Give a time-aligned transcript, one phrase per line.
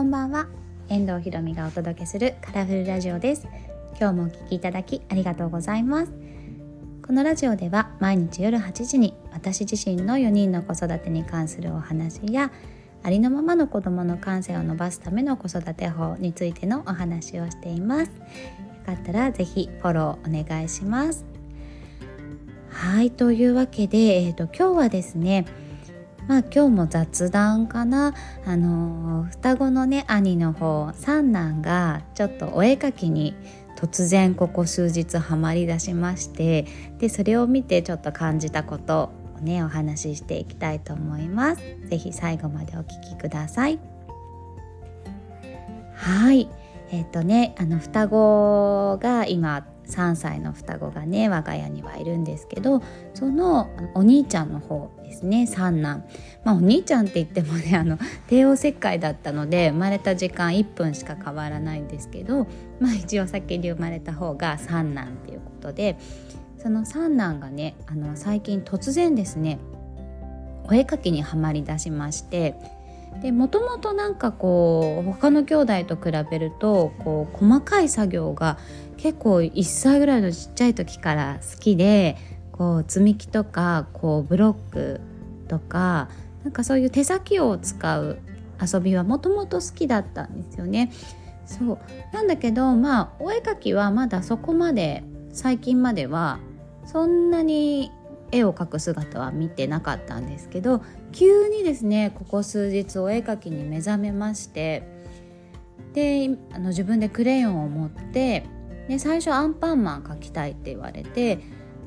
[0.00, 0.46] こんばんは。
[0.88, 3.46] 遠藤ひろみがお届けするカラフルラジオです。
[4.00, 6.12] 今日もお聞きいただきありがとうございます。
[7.06, 12.50] このラジオでは毎日夜8時に私自身の4人の子育てに関するお話や
[13.02, 18.08] ありのままの子供の感性を伸ばすための子育て法についてのお話をしています。
[18.08, 18.14] よ
[18.86, 21.26] かったらぜひフォローお願いします。
[22.70, 25.44] はいというわけで、えーと、今日はですね
[26.30, 28.14] まあ今日も雑談かな
[28.46, 33.34] あの双子のね兄の方三男がちょっとお絵かきに
[33.74, 36.66] 突然ここ数日ハマりだしまして
[36.98, 41.62] でそれを見てちょっと感じたことをねお話ししていきたいと思います。
[41.88, 43.80] ぜひ最後までお聞きください。
[45.96, 46.48] はい
[46.90, 52.82] えっ、ー、とねあの双子が今3歳の双子がね我が家にはいるんですけど
[53.14, 56.04] そのお兄ちゃんの方ですね三男。
[56.44, 62.46] まあお兄ちゃんって言ってもねあの帝王切開だったので生まれた時間1分しか変わらないんですけど
[62.78, 65.98] まあ一応先に生まれた方が三男っていうことで
[66.58, 69.58] その三男がねあの最近突然ですね
[70.64, 72.54] お絵かきにはまりだしまして
[73.22, 78.58] でもともとなんかこう他の兄弟と比べるとこう細かい作業が
[78.96, 82.16] 結構1歳ぐらいのちっちゃい時から好きで
[82.52, 85.00] こう積み木とかこうブロック
[85.48, 86.08] とか
[86.44, 88.18] なんかそういう手先を使う
[88.60, 90.92] 遊びはもともと好きだったんですよね。
[91.46, 91.78] そう
[92.12, 96.38] なんだけどまあお絵かきはまだそこまで最近までは
[96.86, 97.90] そんなに
[98.30, 104.82] 絵を描く姿は見てなかったんですけど急にですねここ数日お絵描きに目覚めまして
[105.92, 108.46] であの自分でクレヨンを持って
[108.88, 111.40] で最初アンパンマン描きたいって言われて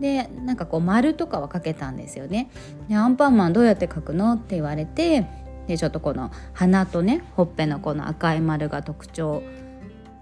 [0.00, 2.50] でなんかこう丸とかは描けたんですよね。
[2.88, 5.26] でアンパンマンどうやって描くのって言われて
[5.66, 9.42] でちょっとこの鼻とねほっぺのこの赤い丸が特徴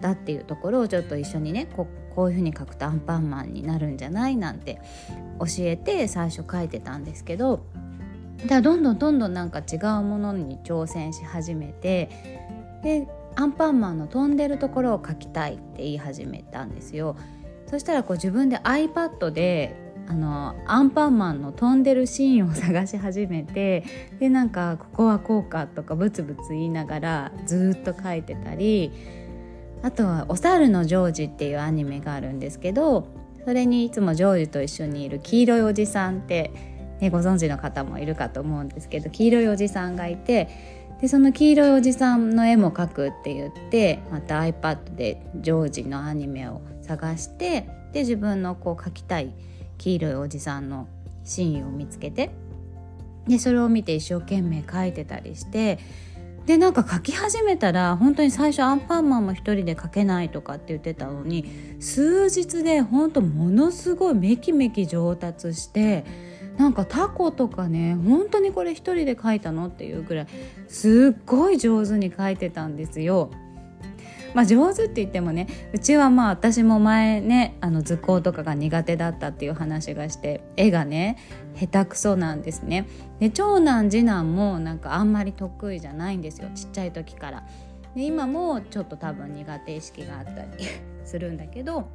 [0.00, 4.80] だっていうところをちょっと一緒にねここういう風に描くとアンパンマンになるんじゃないなんて
[5.38, 7.64] 教えて最初描いてたんですけど
[8.42, 12.08] だからどんどんどんどんなんか違うものに挑戦し始めて
[12.82, 17.16] でアンパンマンの飛んでるところを描きたいって言い始めたんですよ。
[17.66, 19.76] そしたらこう自分で iPad で
[20.08, 23.84] あのアンパンマンの飛んでるシーンを探し始めて
[24.18, 28.90] でなんかここはこうかとかブツブツ言いながらずっと描いてたり
[29.82, 33.06] あとは「お猿のジョージ」っていうアニメがあるんですけど
[33.44, 40.48] それにいつもジョージと一緒にいる黄色いおじさんってね、ご存知の方もいるかと思うんですけど黄色いおじさんがいて
[41.00, 49.32] でその黄色いおじさんの絵も描くって言ってまた iPad でジョージのアニメを探してで自分のこう描きたい
[49.78, 50.88] 黄色いおじさんの
[51.24, 52.30] シーンを見つけて
[53.28, 55.78] でそれを見て一生懸命描いてたりして
[56.46, 61.44] でなんか描き始めたら本当に最初アンパンマンも一人で描けないとかって言ってたのに
[61.78, 66.27] 数日で本当ものすごいめきめき上達して。
[66.58, 70.26] なんかタコとかね本当にこれ一人で描いたのっていうぐらい
[70.66, 73.30] すっごい上手に描いてたんですよ。
[74.34, 81.16] まあ、上手って言ってもねうちはまあ私も前ねあの図工とかが苦手だったっていう話がして絵がね
[81.56, 82.86] 下手くそなんですね。
[83.20, 87.44] で長男次男もなんかあんまり得意じゃないんですよちっちゃい時から。
[87.94, 90.64] で今もちょっと多分苦手意識があったり
[91.04, 91.88] するんだけど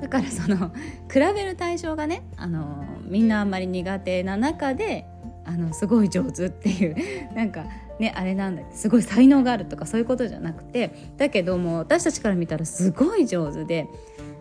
[0.00, 0.70] だからその
[1.12, 5.06] 比べる対象がねあのみんなあんまり苦手な中で
[5.44, 6.96] あのすごい上手っていう
[7.34, 7.64] なんか
[7.98, 13.88] ねあれなんだすごい才能があるとかそういうことじゃなくてだけども私たちから見たらすごい上手で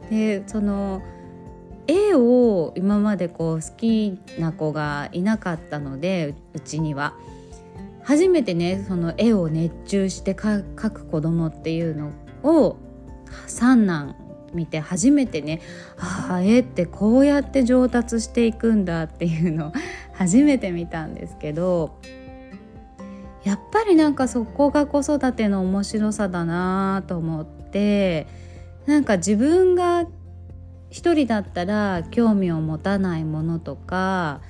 [0.10, 1.02] でその
[1.88, 7.14] 絵を今までこう好きな子がいなかったのでうちには。
[8.06, 10.62] 初めてねその絵を熱中して描
[10.92, 12.12] く子供っていうの
[12.44, 12.78] を
[13.48, 14.16] 三男
[14.56, 15.62] 見て初めてね
[15.98, 19.74] ああ絵ってこうやって上達していくんだっていうのを
[20.14, 22.00] 初めて見たんですけど
[23.44, 28.26] やっぱりなんかそこが子育ての面白さだなと思って
[28.88, 30.08] なんか自分が
[30.90, 34.42] 一人だったら興味を持たないものとか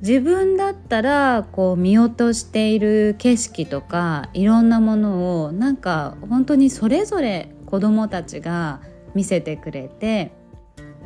[0.00, 8.80] 自分だったらこう見落としている景色とかいろんなものをなんか本当にそれぞれ子どもたちが
[9.14, 10.32] 見せてくれて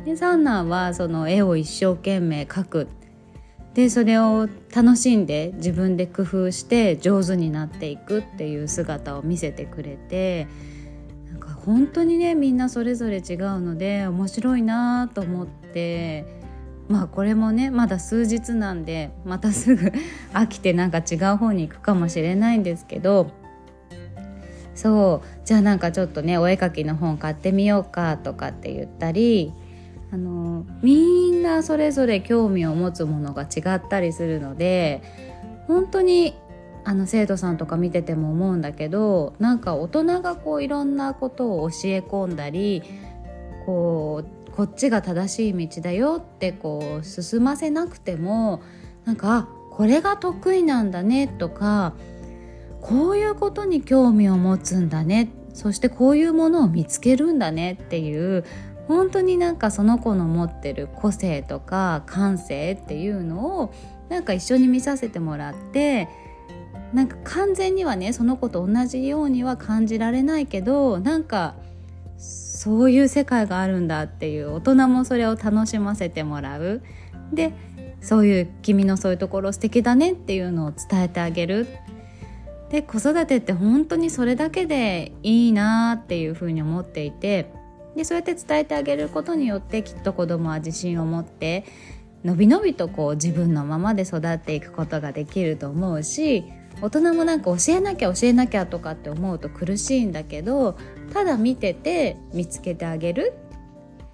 [0.05, 2.87] で三男はその絵を一生懸命描く。
[3.73, 10.47] でそれを楽しんで自分で工夫して上手になっていくっていう姿を見せてくれて
[11.29, 16.25] なんか本当にねみんなそれぞれ違うので面白いなと思って
[16.87, 19.91] まあこれもねまだ数日なんでまたすぐ
[20.31, 23.31] 飽きてなんか違う方に行くかもしれないんですけど
[24.75, 25.45] そう。
[25.45, 29.53] じゃあなんかちょっとねお絵描きの本買ってみようかとかって言ったり
[30.11, 35.01] あのみんなそれぞれ興味を持つものが違ったりするので
[35.67, 36.35] 本当に
[36.83, 42.83] あの生徒さんとか見てても思うんだけどなんか大人がこういろんなことを教え込んだり
[43.65, 48.61] こうこっちが正しい道だよってこう進ませなくても
[49.03, 51.93] なんかあこれが得意なんだねとか
[52.85, 55.29] こういうことに興味を持つんだね。
[55.55, 58.45] そしてこういうものを見つけるんだねっていう
[58.87, 63.73] 本当になんかその子の持ってる個性とか感性っていうのを
[64.09, 66.09] なんか一緒に見させてもらって
[66.93, 71.55] なんか完全にはねその子と同じようには感じられないけどなんか
[72.17, 76.83] そういう世界があるんだっていう大人もそれを楽しませてもらう。
[77.33, 77.53] で
[78.01, 81.67] そういう君のそういうところ素敵だねっていうのを伝えてあげる。
[82.75, 87.49] で子育てって本当にそれだけでいいなっていうふうに思っていて
[87.95, 91.63] でそうやって伝えてあげることによってきっと子供は自信を持って
[92.25, 96.43] のびのびとこう自分のままで育っていくことができると思うし
[96.81, 100.77] 大人もなんか教えなきゃ教えなきゃとかって思うと苦しいんだけど
[101.13, 103.31] ただ見てて見つけてあげる。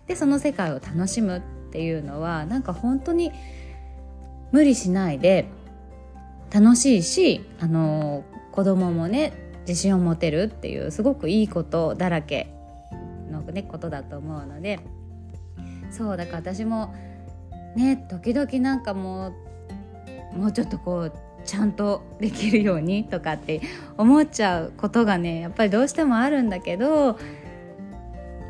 [0.05, 1.41] でその世界を楽しむっ
[1.71, 3.31] ていうのはなんか本当に
[4.51, 5.47] 無理しないで
[6.53, 9.33] 楽しいしあの子供もね
[9.67, 12.53] 自信を持てるっていうすごくいいことだらけ
[13.31, 14.79] の、ね、ことだと思うので。
[15.91, 16.93] そうだから私も
[17.75, 19.33] ね時々なんかも
[20.33, 21.13] うもうちょっとこう
[21.43, 23.61] ちゃんとできるようにとかって
[23.97, 27.19] 思っちゃうことがねやっぱりどうしてもあるんだけど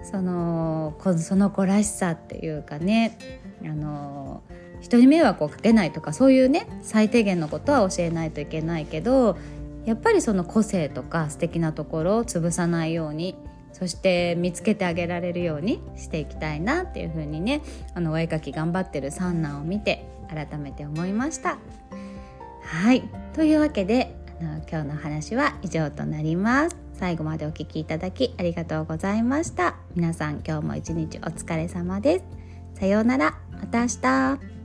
[0.03, 3.17] そのその子らしさっていうかね
[3.63, 4.43] あの
[4.81, 9.37] 人に迷惑をかけないとかそういうね最低限のことは教えないといけないけど
[9.85, 13.35] やっぱりその個性とか素敵なところを潰さないように
[13.73, 17.61] そして見つけてあげられるようにしていきたいなっていう風にね
[17.95, 21.57] あのお絵描き頑張ってる三男を見て改めて思いました。
[22.63, 23.03] はい。
[23.33, 26.77] というわけであの今日の話は以上となります。
[26.93, 29.75] 最後までお聴きいただきありがとうございました。
[29.95, 32.25] 皆さん今日も一日お疲れ様です。
[32.79, 33.37] さようなら。
[33.51, 34.61] また明日。